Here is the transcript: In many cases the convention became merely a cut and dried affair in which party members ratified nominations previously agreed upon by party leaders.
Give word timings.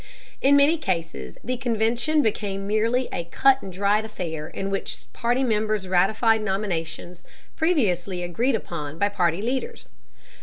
In 0.41 0.55
many 0.57 0.79
cases 0.79 1.37
the 1.43 1.57
convention 1.57 2.23
became 2.23 2.65
merely 2.65 3.07
a 3.13 3.25
cut 3.25 3.61
and 3.61 3.71
dried 3.71 4.03
affair 4.03 4.47
in 4.47 4.71
which 4.71 5.05
party 5.13 5.43
members 5.43 5.87
ratified 5.87 6.41
nominations 6.41 7.23
previously 7.55 8.23
agreed 8.23 8.55
upon 8.55 8.97
by 8.97 9.09
party 9.09 9.43
leaders. 9.43 9.89